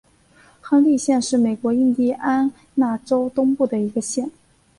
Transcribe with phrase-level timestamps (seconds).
[0.61, 4.31] 亨利县是美国印地安纳州东部的一个县。